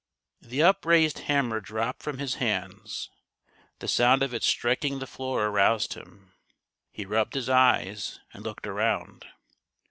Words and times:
The 0.41 0.63
upraised 0.63 1.19
hammer 1.29 1.59
dropped 1.59 2.01
from 2.01 2.17
his 2.17 2.37
hands. 2.41 3.11
The 3.77 3.87
sound 3.87 4.23
of 4.23 4.33
its 4.33 4.47
striking 4.47 4.97
the 4.97 5.05
floor 5.05 5.45
aroused 5.45 5.93
him. 5.93 6.33
He 6.89 7.05
rubbed 7.05 7.35
his 7.35 7.49
eyes 7.49 8.19
and 8.33 8.43
looked 8.43 8.65
around. 8.65 9.27